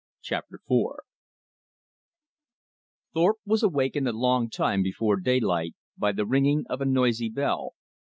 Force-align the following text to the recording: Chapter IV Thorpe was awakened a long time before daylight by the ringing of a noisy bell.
Chapter 0.23 0.59
IV 0.67 0.95
Thorpe 3.13 3.37
was 3.45 3.61
awakened 3.61 4.07
a 4.07 4.11
long 4.13 4.49
time 4.49 4.81
before 4.81 5.17
daylight 5.17 5.75
by 5.95 6.11
the 6.11 6.25
ringing 6.25 6.65
of 6.71 6.81
a 6.81 6.85
noisy 6.85 7.29
bell. 7.29 7.75